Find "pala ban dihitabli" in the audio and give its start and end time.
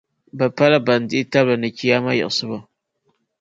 0.57-1.55